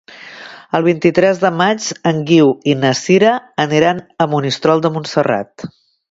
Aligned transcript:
El 0.77 0.83
vint-i-tres 0.85 1.41
de 1.41 1.51
maig 1.57 1.89
en 2.11 2.23
Guiu 2.29 2.49
i 2.73 2.75
na 2.85 2.93
Sira 2.99 3.33
aniran 3.65 4.01
a 4.25 4.27
Monistrol 4.31 4.83
de 4.87 4.91
Montserrat. 4.97 5.67